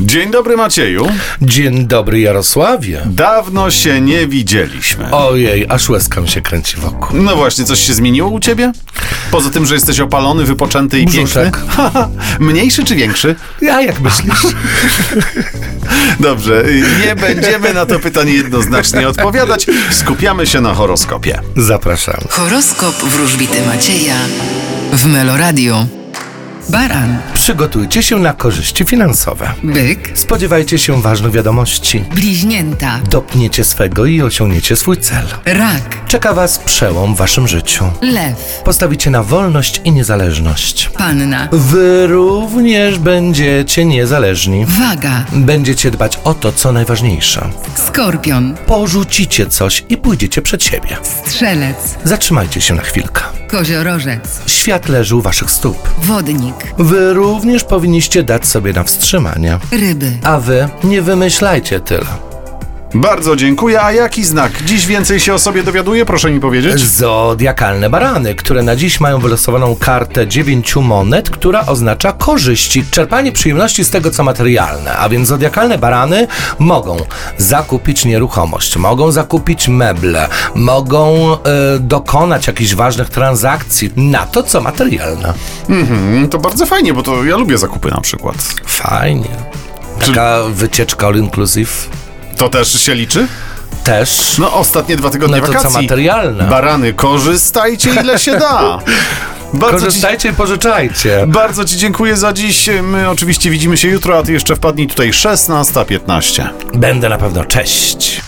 [0.00, 1.08] Dzień dobry Macieju.
[1.42, 3.02] Dzień dobry Jarosławie.
[3.06, 5.10] Dawno się nie widzieliśmy.
[5.10, 7.22] Ojej, aż łezka mi się kręci wokół.
[7.22, 8.72] No właśnie, coś się zmieniło u ciebie?
[9.30, 11.56] Poza tym, że jesteś opalony, wypoczęty i Brzuszek.
[11.56, 11.84] piękny?
[12.46, 13.34] Mniejszy czy większy?
[13.62, 14.42] Ja jak myślisz?
[16.20, 16.64] Dobrze,
[17.06, 19.66] nie będziemy na to pytanie jednoznacznie odpowiadać.
[19.90, 21.40] Skupiamy się na horoskopie.
[21.56, 22.20] Zapraszam.
[22.30, 24.16] Horoskop wróżbity Macieja
[24.92, 25.86] w Meloradio.
[26.68, 29.52] Baran, Przygotujcie się na korzyści finansowe.
[29.62, 32.04] byk, Spodziewajcie się ważnych wiadomości.
[32.14, 35.24] bliźnięta, Dopniecie swego i osiągniecie swój cel.
[35.44, 37.84] rak, Czeka Was przełom w Waszym życiu.
[38.02, 40.90] lew, Postawicie na wolność i niezależność.
[40.98, 44.66] panna, Wy również będziecie niezależni.
[44.68, 47.48] waga, Będziecie dbać o to, co najważniejsze.
[47.86, 50.96] skorpion, Porzucicie coś i pójdziecie przed siebie.
[51.26, 53.22] strzelec, Zatrzymajcie się na chwilkę.
[53.50, 55.88] Koziorożec, Świat leży u Waszych stóp.
[55.98, 59.58] wodnik, Wy również powinniście dać sobie na wstrzymanie.
[59.72, 60.12] ryby.
[60.22, 62.06] A wy nie wymyślajcie tyle.
[62.94, 63.82] Bardzo dziękuję.
[63.82, 64.62] A jaki znak?
[64.64, 66.80] Dziś więcej się o sobie dowiaduje, proszę mi powiedzieć.
[66.80, 73.84] Zodiakalne barany, które na dziś mają wylosowaną kartę dziewięciu monet, która oznacza korzyści, czerpanie przyjemności
[73.84, 74.96] z tego, co materialne.
[74.96, 76.26] A więc zodiakalne barany
[76.58, 76.96] mogą
[77.38, 81.38] zakupić nieruchomość, mogą zakupić meble, mogą e,
[81.80, 85.34] dokonać jakichś ważnych transakcji na to, co materialne.
[85.68, 88.36] Mm, to bardzo fajnie, bo to ja lubię zakupy na przykład.
[88.66, 89.28] Fajnie.
[90.06, 91.88] Taka wycieczka all inclusive
[92.36, 93.26] To też się liczy?
[93.84, 94.38] też.
[94.38, 95.82] No, ostatnie dwa tygodnie No to co wakacji.
[95.82, 96.44] materialne.
[96.44, 98.78] Barany, korzystajcie ile się da.
[99.54, 101.24] Bardzo ci, Korzystajcie i pożyczajcie.
[101.26, 102.68] bardzo ci dziękuję za dziś.
[102.82, 106.48] My oczywiście widzimy się jutro, a ty jeszcze wpadnij tutaj 16.15.
[106.74, 107.44] Będę na pewno.
[107.44, 108.20] Cześć.